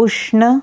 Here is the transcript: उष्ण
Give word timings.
उष्ण 0.00 0.58